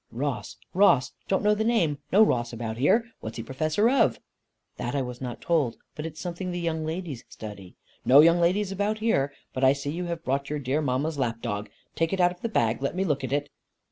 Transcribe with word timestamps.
"Ross, 0.11 0.57
Ross! 0.73 1.11
Don't 1.27 1.43
know 1.43 1.53
the 1.53 1.63
name. 1.63 1.99
No 2.11 2.23
Ross 2.23 2.51
about 2.51 2.77
here. 2.77 3.05
What's 3.19 3.37
he 3.37 3.43
Professor 3.43 3.87
of?" 3.87 4.19
"That 4.77 4.95
I 4.95 5.03
was 5.03 5.21
not 5.21 5.41
told. 5.41 5.77
But 5.93 6.07
it 6.07 6.13
is 6.13 6.19
something 6.19 6.49
the 6.49 6.59
young 6.59 6.83
ladies 6.83 7.23
study." 7.29 7.75
"No 8.03 8.21
young 8.21 8.39
ladies 8.41 8.71
about 8.71 8.97
here. 8.97 9.31
But 9.53 9.63
I 9.63 9.73
see 9.73 9.91
you 9.91 10.05
have 10.05 10.25
brought 10.25 10.49
your 10.49 10.57
dear 10.57 10.81
mamma's 10.81 11.19
lapdog. 11.19 11.69
Take 11.95 12.13
it 12.13 12.19
out 12.19 12.31
of 12.31 12.41
the 12.41 12.49
bag. 12.49 12.81
Let 12.81 12.95
me 12.95 13.03
look 13.03 13.23
at 13.23 13.31
it." 13.31 13.51